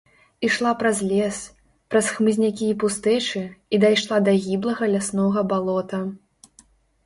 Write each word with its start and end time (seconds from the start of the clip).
Ішла 0.47 0.69
праз 0.79 1.01
лес, 1.11 1.37
праз 1.91 2.09
хмызнякі 2.15 2.65
і 2.77 2.79
пустэчы 2.85 3.45
і 3.77 3.83
дайшла 3.87 4.17
да 4.31 4.37
гіблага 4.49 4.93
ляснога 4.99 5.49
балота. 5.57 6.05